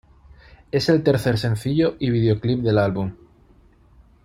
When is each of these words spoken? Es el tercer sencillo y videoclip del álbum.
Es 0.71 0.89
el 0.89 1.03
tercer 1.03 1.37
sencillo 1.37 1.95
y 1.99 2.09
videoclip 2.09 2.61
del 2.63 2.79
álbum. 2.79 3.13